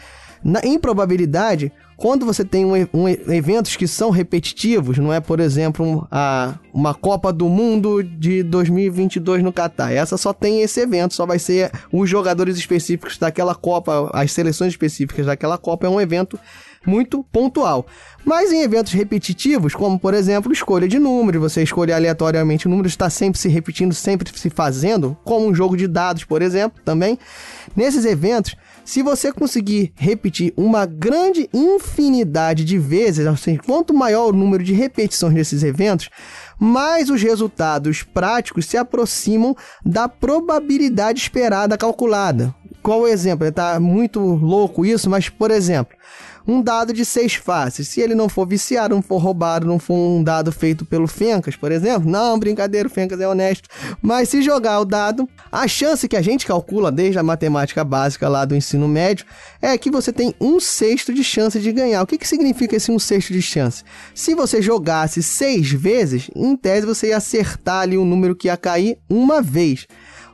na, 0.42 0.60
em 0.64 0.78
probabilidade, 0.78 1.72
quando 1.96 2.24
você 2.24 2.44
tem 2.44 2.64
um, 2.64 2.72
um, 2.94 3.08
eventos 3.08 3.76
que 3.76 3.86
são 3.86 4.10
repetitivos, 4.10 4.96
não 4.96 5.12
é, 5.12 5.20
por 5.20 5.38
exemplo, 5.38 6.06
a, 6.10 6.54
uma 6.72 6.94
Copa 6.94 7.30
do 7.32 7.48
Mundo 7.48 8.02
de 8.02 8.42
2022 8.42 9.42
no 9.42 9.52
Catar. 9.52 9.92
Essa 9.92 10.16
só 10.16 10.32
tem 10.32 10.62
esse 10.62 10.80
evento, 10.80 11.14
só 11.14 11.26
vai 11.26 11.38
ser 11.38 11.70
os 11.92 12.08
jogadores 12.08 12.56
específicos 12.56 13.18
daquela 13.18 13.54
Copa, 13.54 14.08
as 14.14 14.32
seleções 14.32 14.72
específicas 14.72 15.26
daquela 15.26 15.58
Copa. 15.58 15.86
É 15.86 15.90
um 15.90 16.00
evento 16.00 16.38
muito 16.86 17.24
pontual. 17.30 17.86
Mas 18.24 18.52
em 18.52 18.62
eventos 18.62 18.92
repetitivos, 18.92 19.74
como 19.74 19.98
por 19.98 20.14
exemplo 20.14 20.52
escolha 20.52 20.88
de 20.88 20.98
números, 20.98 21.40
você 21.40 21.62
escolhe 21.62 21.92
aleatoriamente 21.92 22.66
o 22.66 22.70
número, 22.70 22.88
está 22.88 23.08
sempre 23.10 23.38
se 23.40 23.48
repetindo, 23.48 23.94
sempre 23.94 24.30
se 24.36 24.50
fazendo, 24.50 25.16
como 25.24 25.46
um 25.46 25.54
jogo 25.54 25.76
de 25.76 25.86
dados, 25.86 26.24
por 26.24 26.42
exemplo, 26.42 26.80
também. 26.84 27.18
Nesses 27.76 28.04
eventos, 28.04 28.56
se 28.84 29.02
você 29.02 29.32
conseguir 29.32 29.92
repetir 29.96 30.52
uma 30.56 30.86
grande 30.86 31.48
infinidade 31.52 32.64
de 32.64 32.78
vezes, 32.78 33.26
assim, 33.26 33.56
quanto 33.56 33.94
maior 33.94 34.28
o 34.28 34.36
número 34.36 34.64
de 34.64 34.72
repetições 34.72 35.34
desses 35.34 35.62
eventos, 35.62 36.08
mais 36.58 37.08
os 37.08 37.22
resultados 37.22 38.02
práticos 38.02 38.66
se 38.66 38.76
aproximam 38.76 39.56
da 39.84 40.08
probabilidade 40.08 41.20
esperada 41.20 41.78
calculada. 41.78 42.54
Qual 42.82 43.00
o 43.00 43.08
exemplo? 43.08 43.46
Está 43.46 43.78
muito 43.78 44.20
louco 44.20 44.84
isso, 44.84 45.08
mas 45.08 45.28
por 45.28 45.50
exemplo, 45.50 45.96
um 46.50 46.60
dado 46.60 46.92
de 46.92 47.04
seis 47.04 47.34
faces. 47.34 47.88
Se 47.88 48.00
ele 48.00 48.14
não 48.14 48.28
for 48.28 48.46
viciado, 48.46 48.94
não 48.94 49.02
for 49.02 49.18
roubado, 49.18 49.66
não 49.66 49.78
for 49.78 49.94
um 49.94 50.22
dado 50.22 50.50
feito 50.50 50.84
pelo 50.84 51.06
Fencas, 51.06 51.54
por 51.54 51.70
exemplo, 51.70 52.10
não, 52.10 52.38
brincadeira, 52.38 52.88
o 52.88 52.90
Fencas 52.90 53.20
é 53.20 53.28
honesto. 53.28 53.68
Mas 54.02 54.28
se 54.28 54.42
jogar 54.42 54.80
o 54.80 54.84
dado, 54.84 55.28
a 55.52 55.68
chance 55.68 56.08
que 56.08 56.16
a 56.16 56.22
gente 56.22 56.46
calcula 56.46 56.90
desde 56.90 57.18
a 57.18 57.22
matemática 57.22 57.84
básica 57.84 58.28
lá 58.28 58.44
do 58.44 58.56
ensino 58.56 58.88
médio 58.88 59.24
é 59.62 59.76
que 59.78 59.90
você 59.90 60.12
tem 60.12 60.34
um 60.40 60.58
sexto 60.58 61.14
de 61.14 61.22
chance 61.22 61.60
de 61.60 61.72
ganhar. 61.72 62.02
O 62.02 62.06
que, 62.06 62.18
que 62.18 62.26
significa 62.26 62.74
esse 62.74 62.90
um 62.90 62.98
sexto 62.98 63.32
de 63.32 63.42
chance? 63.42 63.84
Se 64.14 64.34
você 64.34 64.60
jogasse 64.60 65.22
seis 65.22 65.70
vezes, 65.70 66.30
em 66.34 66.56
tese 66.56 66.86
você 66.86 67.08
ia 67.08 67.18
acertar 67.18 67.82
ali 67.82 67.96
o 67.96 68.04
número 68.04 68.34
que 68.34 68.48
ia 68.48 68.56
cair 68.56 68.98
uma 69.08 69.40
vez. 69.40 69.86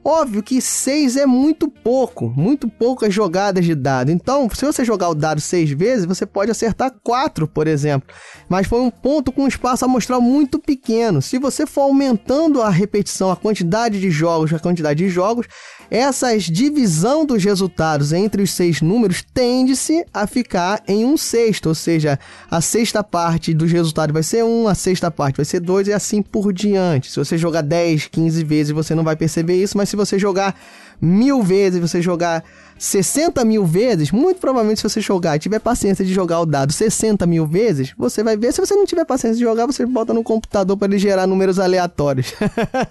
Óbvio 0.08 0.40
que 0.40 0.60
6 0.60 1.16
é 1.16 1.26
muito 1.26 1.68
pouco, 1.68 2.32
muito 2.36 2.68
poucas 2.68 3.12
jogadas 3.12 3.64
de 3.64 3.74
dado. 3.74 4.12
Então, 4.12 4.48
se 4.54 4.64
você 4.64 4.84
jogar 4.84 5.08
o 5.08 5.16
dado 5.16 5.40
6 5.40 5.70
vezes, 5.70 6.04
você 6.06 6.24
pode 6.24 6.48
acertar 6.48 6.94
4, 7.02 7.48
por 7.48 7.66
exemplo. 7.66 8.08
Mas 8.48 8.68
foi 8.68 8.80
um 8.82 8.88
ponto 8.88 9.32
com 9.32 9.48
espaço 9.48 9.84
amostral 9.84 10.20
muito 10.20 10.60
pequeno. 10.60 11.20
Se 11.20 11.40
você 11.40 11.66
for 11.66 11.80
aumentando 11.80 12.62
a 12.62 12.70
repetição, 12.70 13.32
a 13.32 13.36
quantidade 13.36 13.98
de 13.98 14.08
jogos, 14.08 14.54
a 14.54 14.60
quantidade 14.60 15.02
de 15.02 15.08
jogos, 15.08 15.48
essa 15.90 16.36
divisão 16.38 17.24
dos 17.24 17.44
resultados 17.44 18.12
entre 18.12 18.42
os 18.42 18.50
seis 18.50 18.80
números 18.80 19.24
tende-se 19.34 20.04
a 20.12 20.26
ficar 20.26 20.82
em 20.86 21.04
um 21.04 21.16
sexto, 21.16 21.66
ou 21.66 21.74
seja, 21.74 22.18
a 22.50 22.60
sexta 22.60 23.02
parte 23.04 23.54
dos 23.54 23.70
resultados 23.70 24.12
vai 24.12 24.22
ser 24.22 24.44
1, 24.44 24.68
a 24.68 24.74
sexta 24.74 25.10
parte 25.10 25.36
vai 25.36 25.44
ser 25.44 25.60
2 25.60 25.88
e 25.88 25.92
assim 25.92 26.22
por 26.22 26.52
diante. 26.52 27.10
Se 27.10 27.18
você 27.18 27.38
jogar 27.38 27.62
10, 27.62 28.08
15 28.08 28.44
vezes, 28.44 28.72
você 28.72 28.94
não 28.94 29.04
vai 29.04 29.16
perceber 29.16 29.62
isso, 29.62 29.76
mas 29.76 29.88
se 29.88 29.96
você 29.96 30.18
jogar 30.18 30.58
mil 31.00 31.42
vezes, 31.42 31.80
você 31.80 32.00
jogar 32.00 32.42
60 32.78 33.44
mil 33.44 33.64
vezes, 33.64 34.10
muito 34.10 34.38
provavelmente 34.38 34.78
se 34.78 34.88
você 34.88 35.00
jogar 35.00 35.36
e 35.36 35.38
tiver 35.38 35.58
paciência 35.58 36.04
de 36.04 36.12
jogar 36.12 36.40
o 36.40 36.46
dado 36.46 36.72
60 36.72 37.26
mil 37.26 37.46
vezes, 37.46 37.92
você 37.96 38.22
vai 38.22 38.36
ver. 38.36 38.52
Se 38.52 38.60
você 38.60 38.74
não 38.74 38.84
tiver 38.84 39.04
paciência 39.04 39.36
de 39.36 39.44
jogar, 39.44 39.66
você 39.66 39.84
bota 39.86 40.12
no 40.12 40.22
computador 40.22 40.76
para 40.76 40.88
ele 40.88 40.98
gerar 40.98 41.26
números 41.26 41.58
aleatórios. 41.58 42.34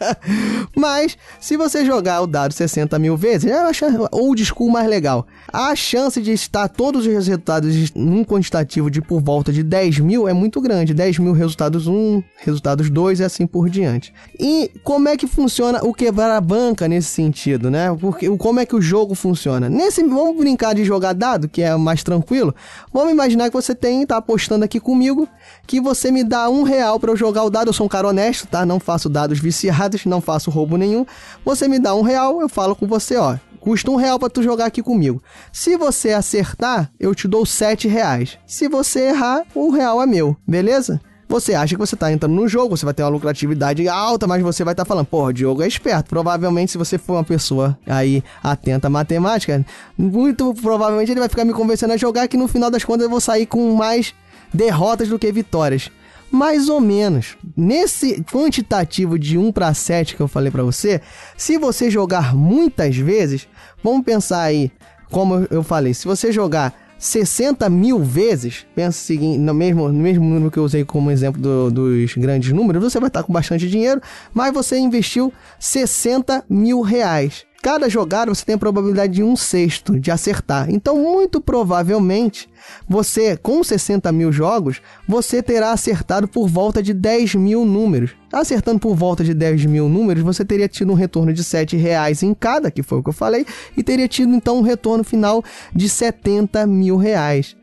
Mas, 0.76 1.18
se 1.40 1.56
você 1.58 1.86
jogar 1.86 2.22
o 2.22 2.28
dado 2.28 2.54
60 2.54 2.98
mil 3.00 3.16
vezes, 3.16 3.52
eu 3.52 3.60
acho 3.62 3.86
old 4.12 4.44
school 4.44 4.70
mais 4.70 4.88
legal. 4.88 5.28
A 5.52 5.76
chance 5.76 6.22
de 6.22 6.34
estar 6.34 6.68
todos 6.68 7.06
os 7.06 7.14
resultados 7.14 7.92
num 7.94 8.24
quantitativo 8.24 8.90
de 8.90 9.02
por 9.02 9.22
volta 9.22 9.54
de 9.54 9.64
10 9.64 10.00
mil 10.00 10.28
é 10.28 10.34
muito 10.34 10.60
grande. 10.60 10.94
10 10.94 11.20
mil 11.20 11.34
resultados 11.34 11.88
1, 11.88 12.24
resultados 12.38 12.90
2 12.90 13.20
e 13.20 13.24
assim 13.24 13.46
por 13.46 13.70
diante. 13.70 14.14
E 14.40 14.72
como 14.84 15.08
é 15.08 15.18
que 15.18 15.28
funciona 15.28 15.84
o 15.84 15.94
quebrar 15.94 16.36
a 16.36 16.42
banca 16.42 16.88
nesse 16.88 17.10
sentido, 17.10 17.70
né? 17.70 17.96
Porque 18.00 18.30
como 18.38 18.60
é 18.60 18.66
que 18.66 18.76
o 18.76 18.82
jogo 18.82 19.16
funciona? 19.16 19.70
Nesse, 19.76 20.02
vamos 20.02 20.38
brincar 20.38 20.74
de 20.74 20.86
jogar 20.86 21.12
dado, 21.12 21.50
que 21.50 21.62
é 21.62 21.76
mais 21.76 22.02
tranquilo. 22.02 22.56
Vamos 22.94 23.12
imaginar 23.12 23.50
que 23.50 23.54
você 23.54 23.76
tem, 23.76 24.06
tá 24.06 24.16
apostando 24.16 24.64
aqui 24.64 24.80
comigo, 24.80 25.28
que 25.68 25.82
você 25.82 26.12
me 26.12 26.24
dá 26.24 26.50
um 26.50 26.64
real 26.64 26.98
para 26.98 27.12
eu 27.12 27.18
jogar 27.18 27.44
o 27.44 27.50
dado. 27.50 27.68
Eu 27.68 27.74
sou 27.74 27.86
um 27.86 27.90
cara 27.90 28.08
honesto, 28.08 28.48
tá? 28.48 28.66
Não 28.66 28.80
faço 28.80 29.10
dados 29.10 29.38
viciados, 29.38 30.06
não 30.06 30.22
faço 30.22 30.50
roubo 30.50 30.78
nenhum. 30.78 31.06
Você 31.44 31.68
me 31.68 31.78
dá 31.78 31.94
um 31.94 32.04
real, 32.04 32.40
eu 32.40 32.48
falo 32.48 32.74
com 32.74 32.88
você, 32.88 33.18
ó. 33.18 33.36
Custa 33.60 33.92
um 33.92 33.98
real 33.98 34.18
para 34.18 34.30
tu 34.30 34.42
jogar 34.42 34.68
aqui 34.68 34.82
comigo. 34.82 35.22
Se 35.52 35.76
você 35.76 36.14
acertar, 36.14 36.90
eu 36.98 37.14
te 37.14 37.28
dou 37.28 37.46
sete 37.46 37.90
reais. 37.90 38.38
Se 38.48 38.70
você 38.70 39.10
errar, 39.10 39.44
um 39.54 39.72
real 39.72 40.02
é 40.02 40.06
meu, 40.06 40.38
beleza? 40.48 41.02
Você 41.28 41.56
acha 41.56 41.74
que 41.74 41.80
você 41.80 41.96
está 41.96 42.12
entrando 42.12 42.36
no 42.36 42.48
jogo, 42.48 42.78
você 42.78 42.86
vai 42.86 42.94
ter 42.94 43.02
uma 43.04 43.10
lucratividade 43.10 43.88
alta, 43.88 44.28
mas 44.28 44.42
você 44.44 44.64
vai 44.64 44.74
estar 44.74 44.86
tá 44.86 44.88
falando, 44.88 45.08
pô, 45.08 45.26
o 45.26 45.34
Diogo 45.34 45.64
é 45.64 45.68
esperto. 45.68 46.08
Provavelmente, 46.08 46.72
se 46.72 46.78
você 46.78 46.98
for 46.98 47.14
uma 47.14 47.24
pessoa 47.24 47.78
aí 47.88 48.24
atenta 48.44 48.88
à 48.88 48.90
matemática, 48.90 49.66
muito 49.98 50.54
provavelmente 50.54 51.12
ele 51.12 51.20
vai 51.20 51.30
ficar 51.30 51.44
me 51.44 51.54
convencendo 51.54 51.94
a 51.94 51.98
jogar 51.98 52.28
que 52.28 52.38
no 52.38 52.48
final 52.48 52.70
das 52.70 52.84
contas 52.84 53.04
eu 53.04 53.10
vou 53.10 53.20
sair 53.20 53.48
com 53.48 53.76
mais 53.76 54.14
derrotas 54.54 55.10
do 55.10 55.18
que 55.18 55.32
vitórias. 55.32 55.90
Mais 56.32 56.70
ou 56.70 56.80
menos. 56.80 57.38
Nesse 57.56 58.24
quantitativo 58.24 59.18
de 59.18 59.38
1 59.38 59.52
para 59.52 59.74
7 59.74 60.16
que 60.16 60.22
eu 60.22 60.28
falei 60.28 60.52
para 60.52 60.64
você, 60.64 61.02
se 61.36 61.58
você 61.58 61.90
jogar 61.90 62.36
muitas 62.36 62.96
vezes, 62.98 63.48
vamos 63.84 64.04
pensar 64.04 64.42
aí, 64.42 64.72
como 65.10 65.48
eu 65.50 65.64
falei, 65.64 65.94
se 65.94 66.06
você 66.06 66.32
jogar 66.32 66.85
60 67.06 67.70
mil 67.70 68.00
vezes, 68.00 68.66
pensa 68.74 68.98
o 68.98 69.02
seguinte, 69.02 69.38
no 69.38 69.54
mesmo, 69.54 69.88
no 69.88 70.00
mesmo 70.00 70.26
número 70.26 70.50
que 70.50 70.58
eu 70.58 70.64
usei 70.64 70.84
como 70.84 71.12
exemplo 71.12 71.40
do, 71.40 71.70
dos 71.70 72.16
grandes 72.16 72.52
números, 72.52 72.84
você 72.84 73.00
vai 73.00 73.10
estar 73.10 73.22
com 73.22 73.32
bastante 73.32 73.70
dinheiro, 73.70 74.02
mas 74.34 74.52
você 74.52 74.78
investiu 74.80 75.32
60 75.60 76.44
mil 76.50 76.82
reais. 76.82 77.46
Cada 77.66 77.90
jogada 77.90 78.32
você 78.32 78.46
tem 78.46 78.54
a 78.54 78.60
probabilidade 78.60 79.14
de 79.14 79.24
um 79.24 79.36
sexto 79.36 80.00
de 80.00 80.12
acertar. 80.12 80.70
Então, 80.70 81.00
muito 81.00 81.42
provavelmente, 81.42 82.48
você, 82.88 83.36
com 83.36 83.64
60 83.64 84.12
mil 84.12 84.32
jogos, 84.32 84.84
você 85.08 85.42
terá 85.42 85.72
acertado 85.72 86.28
por 86.28 86.48
volta 86.48 86.84
de 86.84 86.94
10 86.94 87.34
mil 87.34 87.66
números. 87.66 88.12
Acertando 88.32 88.80
por 88.80 88.96
volta 88.96 89.24
de 89.24 89.34
10 89.34 89.66
mil 89.66 89.90
números, 89.90 90.22
você 90.22 90.46
teria 90.46 90.68
tido 90.68 90.92
um 90.92 90.96
retorno 90.96 91.34
de 91.34 91.44
7 91.44 91.76
reais 91.76 92.22
em 92.22 92.36
cada, 92.36 92.70
que 92.70 92.84
foi 92.84 93.00
o 93.00 93.04
que 93.04 93.10
eu 93.10 93.14
falei, 93.14 93.48
e 93.76 93.82
teria 93.82 94.08
tido 94.08 94.36
então 94.36 94.60
um 94.60 94.62
retorno 94.62 95.04
final 95.04 95.44
de 95.74 95.90
70 95.90 96.68
mil 96.68 96.98
reais. 96.98 97.56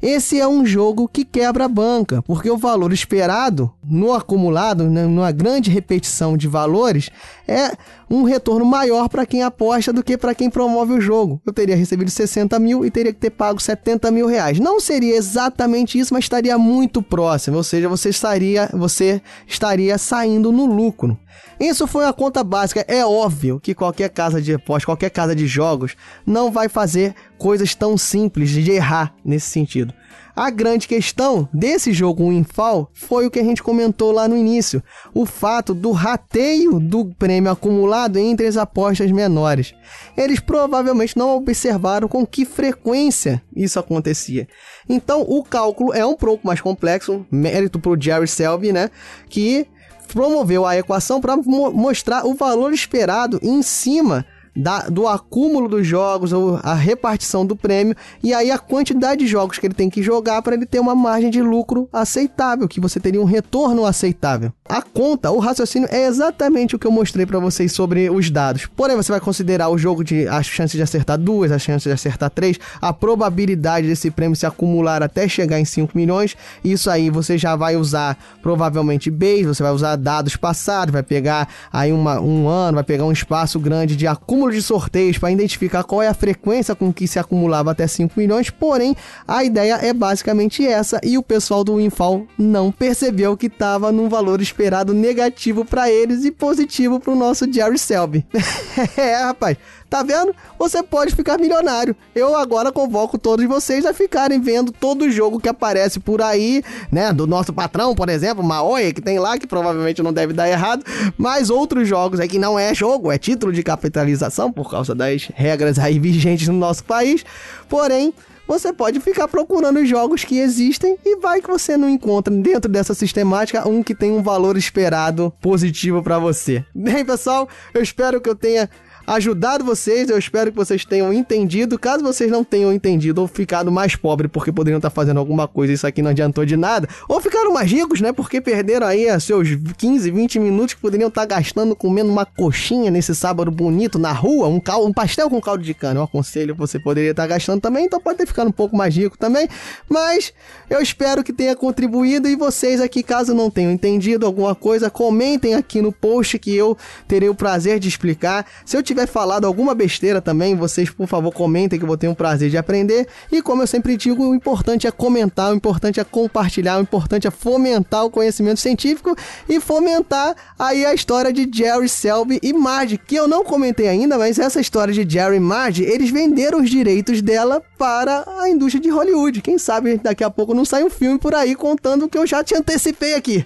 Esse 0.00 0.40
é 0.40 0.48
um 0.48 0.64
jogo 0.64 1.06
que 1.06 1.22
quebra 1.22 1.66
a 1.66 1.68
banca, 1.68 2.22
porque 2.22 2.50
o 2.50 2.56
valor 2.56 2.90
esperado 2.94 3.70
no 3.90 4.12
acumulado, 4.12 4.88
né, 4.88 5.04
numa 5.04 5.32
grande 5.32 5.70
repetição 5.70 6.36
de 6.36 6.46
valores, 6.46 7.10
é 7.46 7.72
um 8.08 8.22
retorno 8.22 8.64
maior 8.64 9.08
para 9.08 9.26
quem 9.26 9.42
aposta 9.42 9.92
do 9.92 10.02
que 10.02 10.16
para 10.16 10.34
quem 10.34 10.48
promove 10.48 10.92
o 10.92 11.00
jogo. 11.00 11.40
Eu 11.44 11.52
teria 11.52 11.76
recebido 11.76 12.10
60 12.10 12.58
mil 12.58 12.84
e 12.84 12.90
teria 12.90 13.12
que 13.12 13.18
ter 13.18 13.30
pago 13.30 13.60
70 13.60 14.10
mil 14.10 14.26
reais. 14.26 14.60
Não 14.60 14.80
seria 14.80 15.16
exatamente 15.16 15.98
isso, 15.98 16.14
mas 16.14 16.24
estaria 16.24 16.56
muito 16.56 17.02
próximo, 17.02 17.56
ou 17.56 17.64
seja, 17.64 17.88
você 17.88 18.08
estaria, 18.08 18.70
você 18.72 19.20
estaria 19.46 19.98
saindo 19.98 20.52
no 20.52 20.66
lucro. 20.66 21.18
Isso 21.58 21.86
foi 21.86 22.04
uma 22.04 22.12
conta 22.12 22.42
básica. 22.42 22.84
É 22.88 23.04
óbvio 23.04 23.60
que 23.60 23.74
qualquer 23.74 24.08
casa 24.08 24.40
de 24.40 24.54
aposta, 24.54 24.86
qualquer 24.86 25.10
casa 25.10 25.34
de 25.34 25.46
jogos, 25.46 25.94
não 26.24 26.50
vai 26.50 26.68
fazer 26.68 27.14
coisas 27.36 27.74
tão 27.74 27.98
simples 27.98 28.50
de 28.50 28.70
errar 28.70 29.14
nesse 29.24 29.50
sentido. 29.50 29.92
A 30.40 30.48
grande 30.48 30.88
questão 30.88 31.46
desse 31.52 31.92
jogo 31.92 32.30
Winfall 32.30 32.88
foi 32.94 33.26
o 33.26 33.30
que 33.30 33.38
a 33.38 33.44
gente 33.44 33.62
comentou 33.62 34.10
lá 34.10 34.26
no 34.26 34.34
início: 34.34 34.82
o 35.12 35.26
fato 35.26 35.74
do 35.74 35.90
rateio 35.90 36.80
do 36.80 37.04
prêmio 37.04 37.52
acumulado 37.52 38.18
entre 38.18 38.46
as 38.46 38.56
apostas 38.56 39.12
menores. 39.12 39.74
Eles 40.16 40.40
provavelmente 40.40 41.14
não 41.14 41.36
observaram 41.36 42.08
com 42.08 42.24
que 42.26 42.46
frequência 42.46 43.42
isso 43.54 43.78
acontecia. 43.78 44.48
Então 44.88 45.26
o 45.28 45.44
cálculo 45.44 45.92
é 45.92 46.06
um 46.06 46.16
pouco 46.16 46.46
mais 46.46 46.62
complexo, 46.62 47.26
mérito 47.30 47.78
para 47.78 47.90
o 47.90 48.00
Jerry 48.00 48.26
Selby, 48.26 48.72
né? 48.72 48.90
Que 49.28 49.66
promoveu 50.10 50.64
a 50.64 50.74
equação 50.74 51.20
para 51.20 51.36
mo 51.36 51.70
mostrar 51.70 52.24
o 52.24 52.32
valor 52.32 52.72
esperado 52.72 53.38
em 53.42 53.60
cima 53.60 54.24
da, 54.60 54.88
do 54.88 55.08
acúmulo 55.08 55.68
dos 55.68 55.86
jogos, 55.86 56.32
a 56.62 56.74
repartição 56.74 57.44
do 57.44 57.56
prêmio 57.56 57.96
e 58.22 58.34
aí 58.34 58.50
a 58.50 58.58
quantidade 58.58 59.20
de 59.20 59.26
jogos 59.26 59.58
que 59.58 59.66
ele 59.66 59.74
tem 59.74 59.88
que 59.88 60.02
jogar 60.02 60.42
para 60.42 60.54
ele 60.54 60.66
ter 60.66 60.78
uma 60.78 60.94
margem 60.94 61.30
de 61.30 61.42
lucro 61.42 61.88
aceitável, 61.92 62.68
que 62.68 62.80
você 62.80 63.00
teria 63.00 63.20
um 63.20 63.24
retorno 63.24 63.84
aceitável. 63.84 64.52
A 64.68 64.82
conta, 64.82 65.30
o 65.30 65.38
raciocínio 65.38 65.88
é 65.90 66.06
exatamente 66.06 66.76
o 66.76 66.78
que 66.78 66.86
eu 66.86 66.92
mostrei 66.92 67.26
para 67.26 67.38
vocês 67.38 67.72
sobre 67.72 68.08
os 68.10 68.30
dados. 68.30 68.66
Porém, 68.66 68.96
você 68.96 69.10
vai 69.10 69.20
considerar 69.20 69.68
o 69.68 69.78
jogo 69.78 70.04
de 70.04 70.28
a 70.28 70.42
chance 70.42 70.76
de 70.76 70.82
acertar 70.82 71.18
duas, 71.18 71.50
a 71.50 71.58
chance 71.58 71.88
de 71.88 71.92
acertar 71.92 72.30
três, 72.30 72.58
a 72.80 72.92
probabilidade 72.92 73.86
desse 73.86 74.10
prêmio 74.10 74.36
se 74.36 74.46
acumular 74.46 75.02
até 75.02 75.26
chegar 75.26 75.58
em 75.58 75.64
5 75.64 75.96
milhões. 75.96 76.36
Isso 76.62 76.90
aí 76.90 77.10
você 77.10 77.36
já 77.36 77.56
vai 77.56 77.76
usar 77.76 78.16
provavelmente 78.42 79.10
base, 79.10 79.44
você 79.44 79.62
vai 79.62 79.72
usar 79.72 79.96
dados 79.96 80.36
passados, 80.36 80.92
vai 80.92 81.02
pegar 81.02 81.48
aí 81.72 81.92
uma, 81.92 82.20
um 82.20 82.48
ano, 82.48 82.76
vai 82.76 82.84
pegar 82.84 83.04
um 83.04 83.12
espaço 83.12 83.58
grande 83.58 83.96
de 83.96 84.06
acúmulo 84.06 84.49
de 84.50 84.62
sorteios 84.62 85.18
para 85.18 85.30
identificar 85.30 85.84
qual 85.84 86.02
é 86.02 86.08
a 86.08 86.14
frequência 86.14 86.74
com 86.74 86.92
que 86.92 87.06
se 87.06 87.18
acumulava 87.18 87.70
até 87.70 87.86
5 87.86 88.18
milhões. 88.18 88.50
Porém, 88.50 88.96
a 89.26 89.44
ideia 89.44 89.74
é 89.82 89.92
basicamente 89.92 90.66
essa 90.66 91.00
e 91.02 91.16
o 91.16 91.22
pessoal 91.22 91.64
do 91.64 91.76
Winfall 91.76 92.26
não 92.38 92.70
percebeu 92.72 93.36
que 93.36 93.46
estava 93.46 93.92
num 93.92 94.08
valor 94.08 94.40
esperado 94.40 94.94
negativo 94.94 95.64
para 95.64 95.90
eles 95.90 96.24
e 96.24 96.30
positivo 96.30 97.00
para 97.00 97.12
o 97.12 97.16
nosso 97.16 97.50
Jerry 97.52 97.78
Selby. 97.78 98.26
é, 98.96 99.16
rapaz. 99.16 99.56
Tá 99.90 100.04
vendo? 100.04 100.32
Você 100.56 100.84
pode 100.84 101.16
ficar 101.16 101.36
milionário. 101.36 101.96
Eu 102.14 102.36
agora 102.36 102.70
convoco 102.70 103.18
todos 103.18 103.44
vocês 103.46 103.84
a 103.84 103.92
ficarem 103.92 104.40
vendo 104.40 104.70
todo 104.70 105.10
jogo 105.10 105.40
que 105.40 105.48
aparece 105.48 105.98
por 105.98 106.22
aí, 106.22 106.62
né? 106.92 107.12
Do 107.12 107.26
nosso 107.26 107.52
patrão, 107.52 107.92
por 107.92 108.08
exemplo, 108.08 108.44
Maoi, 108.44 108.92
que 108.92 109.00
tem 109.00 109.18
lá, 109.18 109.36
que 109.36 109.48
provavelmente 109.48 110.00
não 110.00 110.12
deve 110.12 110.32
dar 110.32 110.48
errado, 110.48 110.84
mas 111.18 111.50
outros 111.50 111.88
jogos 111.88 112.20
aí 112.20 112.28
que 112.28 112.38
não 112.38 112.56
é 112.56 112.72
jogo, 112.72 113.10
é 113.10 113.18
título 113.18 113.52
de 113.52 113.64
capitalização 113.64 114.29
por 114.52 114.70
causa 114.70 114.94
das 114.94 115.28
regras 115.34 115.78
aí 115.78 115.98
vigentes 115.98 116.48
no 116.48 116.54
nosso 116.54 116.84
país. 116.84 117.24
Porém, 117.68 118.14
você 118.50 118.72
pode 118.72 118.98
ficar 118.98 119.28
procurando 119.28 119.78
os 119.78 119.88
jogos 119.88 120.24
que 120.24 120.38
existem 120.38 120.96
e 121.04 121.16
vai 121.18 121.40
que 121.40 121.48
você 121.48 121.76
não 121.76 121.88
encontra 121.88 122.34
dentro 122.34 122.68
dessa 122.68 122.94
sistemática 122.94 123.68
um 123.68 123.80
que 123.80 123.94
tem 123.94 124.10
um 124.10 124.22
valor 124.22 124.56
esperado 124.56 125.32
positivo 125.40 126.02
para 126.02 126.18
você. 126.18 126.64
Bem, 126.74 127.04
pessoal, 127.04 127.48
eu 127.72 127.80
espero 127.80 128.20
que 128.20 128.28
eu 128.28 128.34
tenha 128.34 128.68
ajudado 129.06 129.64
vocês. 129.64 130.08
Eu 130.08 130.18
espero 130.18 130.50
que 130.50 130.56
vocês 130.56 130.84
tenham 130.84 131.12
entendido. 131.12 131.78
Caso 131.78 132.02
vocês 132.02 132.30
não 132.30 132.44
tenham 132.44 132.72
entendido 132.72 133.20
ou 133.20 133.28
ficado 133.28 133.70
mais 133.70 133.96
pobre 133.96 134.28
porque 134.28 134.52
poderiam 134.52 134.78
estar 134.78 134.90
fazendo 134.90 135.18
alguma 135.18 135.46
coisa 135.48 135.72
isso 135.72 135.86
aqui 135.86 136.02
não 136.02 136.10
adiantou 136.10 136.44
de 136.44 136.56
nada, 136.56 136.88
ou 137.08 137.20
ficaram 137.20 137.52
mais 137.52 137.70
ricos, 137.70 138.00
né? 138.00 138.12
Porque 138.12 138.40
perderam 138.40 138.86
aí 138.86 139.08
seus 139.20 139.48
15, 139.78 140.10
20 140.10 140.38
minutos 140.38 140.74
que 140.74 140.80
poderiam 140.80 141.08
estar 141.08 141.24
gastando 141.24 141.74
comendo 141.74 142.10
uma 142.10 142.24
coxinha 142.24 142.90
nesse 142.90 143.14
sábado 143.14 143.50
bonito 143.50 143.98
na 143.98 144.12
rua, 144.12 144.48
um, 144.48 144.60
cal, 144.60 144.84
um 144.84 144.92
pastel 144.92 145.28
com 145.30 145.40
caldo 145.40 145.62
de 145.62 145.74
cana. 145.74 146.00
Eu 146.00 146.04
aconselho 146.04 146.54
você 146.54 146.78
poderia 146.78 147.10
estar 147.10 147.26
gastando 147.26 147.60
também, 147.60 147.86
então 147.86 148.00
pode 148.00 148.18
ter 148.18 148.26
ficado 148.26 148.48
um 148.48 148.52
pouco 148.52 148.76
mais 148.76 148.94
rico 148.96 149.16
também. 149.18 149.48
Mas 149.88 150.32
eu 150.68 150.80
espero 150.80 151.22
que 151.22 151.32
tenha 151.32 151.54
contribuído 151.56 152.28
e 152.28 152.36
vocês 152.36 152.80
aqui, 152.80 153.02
caso 153.02 153.34
não 153.34 153.50
tenham 153.50 153.72
entendido 153.72 154.26
alguma 154.26 154.54
coisa, 154.54 154.90
comentem 154.90 155.54
aqui 155.54 155.80
no 155.80 155.92
post 155.92 156.38
que 156.38 156.54
eu 156.54 156.76
terei 157.06 157.28
o 157.28 157.34
prazer 157.34 157.78
de 157.78 157.88
explicar. 157.88 158.46
Se 158.64 158.76
eu 158.76 158.82
tiver 158.82 158.99
tiver 159.00 159.06
falado 159.06 159.46
alguma 159.46 159.74
besteira 159.74 160.20
também, 160.20 160.54
vocês 160.54 160.90
por 160.90 161.06
favor 161.06 161.32
comentem 161.32 161.78
que 161.78 161.84
eu 161.84 161.88
vou 161.88 161.96
ter 161.96 162.08
um 162.08 162.14
prazer 162.14 162.50
de 162.50 162.58
aprender. 162.58 163.06
E 163.30 163.40
como 163.40 163.62
eu 163.62 163.66
sempre 163.66 163.96
digo, 163.96 164.28
o 164.28 164.34
importante 164.34 164.86
é 164.86 164.90
comentar, 164.90 165.52
o 165.52 165.56
importante 165.56 166.00
é 166.00 166.04
compartilhar, 166.04 166.78
o 166.78 166.82
importante 166.82 167.26
é 167.26 167.30
fomentar 167.30 168.04
o 168.04 168.10
conhecimento 168.10 168.60
científico 168.60 169.16
e 169.48 169.60
fomentar 169.60 170.34
aí 170.58 170.84
a 170.84 170.92
história 170.92 171.32
de 171.32 171.48
Jerry 171.52 171.88
Selby 171.88 172.38
e 172.42 172.52
Marge, 172.52 172.98
que 172.98 173.14
eu 173.14 173.26
não 173.26 173.44
comentei 173.44 173.88
ainda, 173.88 174.18
mas 174.18 174.38
essa 174.38 174.60
história 174.60 174.92
de 174.92 175.10
Jerry 175.10 175.36
e 175.36 175.40
Marge, 175.40 175.82
eles 175.84 176.10
venderam 176.10 176.60
os 176.60 176.70
direitos 176.70 177.22
dela 177.22 177.62
para 177.78 178.24
a 178.40 178.48
indústria 178.48 178.82
de 178.82 178.90
Hollywood. 178.90 179.40
Quem 179.40 179.58
sabe 179.58 179.98
daqui 179.98 180.22
a 180.22 180.30
pouco 180.30 180.54
não 180.54 180.64
sai 180.64 180.84
um 180.84 180.90
filme 180.90 181.18
por 181.18 181.34
aí 181.34 181.54
contando 181.54 182.04
o 182.04 182.08
que 182.08 182.18
eu 182.18 182.26
já 182.26 182.44
te 182.44 182.54
antecipei 182.54 183.14
aqui. 183.14 183.44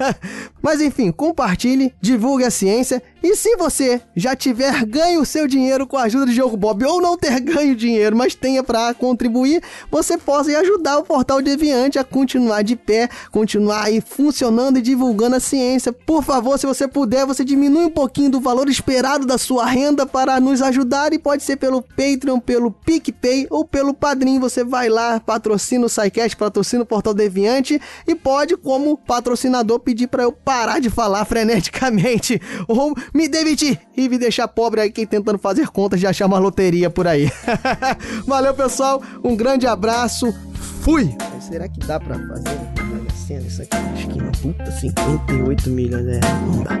mas 0.60 0.80
enfim, 0.80 1.10
compartilhe, 1.10 1.94
divulgue 2.00 2.44
a 2.44 2.50
ciência 2.50 3.02
e 3.22 3.36
se 3.36 3.56
você 3.56 4.00
já 4.16 4.34
tiver 4.34 4.84
ganho 4.84 5.20
o 5.20 5.26
seu 5.26 5.46
dinheiro 5.46 5.86
com 5.86 5.96
a 5.96 6.02
ajuda 6.02 6.26
de 6.26 6.32
Jogo 6.32 6.56
Bob 6.56 6.84
ou 6.84 7.00
não 7.00 7.16
ter 7.16 7.38
ganho 7.40 7.76
dinheiro, 7.76 8.16
mas 8.16 8.34
tenha 8.34 8.62
para 8.62 8.92
contribuir, 8.94 9.62
você 9.90 10.18
possa 10.18 10.50
ajudar 10.58 10.98
o 10.98 11.04
Portal 11.04 11.40
Deviante 11.40 11.98
a 11.98 12.04
continuar 12.04 12.62
de 12.62 12.74
pé, 12.74 13.08
continuar 13.30 13.84
aí 13.84 14.00
funcionando 14.00 14.78
e 14.78 14.82
divulgando 14.82 15.36
a 15.36 15.40
ciência. 15.40 15.92
Por 15.92 16.22
favor, 16.22 16.58
se 16.58 16.66
você 16.66 16.88
puder, 16.88 17.24
você 17.24 17.44
diminui 17.44 17.84
um 17.84 17.90
pouquinho 17.90 18.30
do 18.30 18.40
valor 18.40 18.68
esperado 18.68 19.24
da 19.24 19.38
sua 19.38 19.66
renda 19.66 20.04
para 20.04 20.40
nos 20.40 20.60
ajudar 20.60 21.12
e 21.12 21.18
pode 21.18 21.42
ser 21.42 21.56
pelo 21.56 21.80
Patreon, 21.80 22.40
pelo 22.40 22.72
PicPay 22.72 23.46
ou 23.50 23.64
pelo 23.64 23.94
Padrim. 23.94 24.40
Você 24.40 24.64
vai 24.64 24.88
lá, 24.88 25.20
patrocina 25.20 25.86
o 25.86 25.88
SciCast, 25.88 26.36
patrocina 26.36 26.82
o 26.82 26.86
Portal 26.86 27.14
Deviante 27.14 27.80
e 28.06 28.14
pode, 28.14 28.56
como 28.56 28.96
patrocinador, 28.96 29.78
pedir 29.80 30.08
para 30.08 30.24
eu 30.24 30.32
parar 30.32 30.80
de 30.80 30.90
falar 30.90 31.24
freneticamente 31.24 32.40
ou 32.66 32.94
me 33.12 33.28
demitir 33.28 33.78
e 33.96 34.08
me 34.08 34.18
deixar 34.18 34.48
pobre 34.48 34.80
aqui 34.80 35.06
tentando 35.06 35.38
fazer 35.38 35.68
contas 35.68 36.00
de 36.00 36.06
achar 36.06 36.26
uma 36.26 36.38
loteria 36.38 36.90
por 36.90 37.06
aí. 37.06 37.30
Valeu, 38.26 38.54
pessoal. 38.54 39.02
Um 39.22 39.36
grande 39.36 39.66
abraço. 39.66 40.32
Fui! 40.80 41.14
Será 41.40 41.68
que 41.68 41.78
dá 41.80 42.00
pra 42.00 42.14
fazer 42.14 42.58
uma 42.82 43.10
cena 43.10 43.46
isso 43.46 43.62
aqui 43.62 43.76
na 43.76 43.94
esquina? 43.94 44.32
Puta, 44.42 44.70
58 44.70 45.70
milhões, 45.70 46.06
é. 46.06 46.20
Não 46.46 46.62
dá. 46.62 46.80